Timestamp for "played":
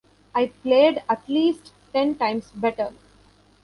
0.63-1.03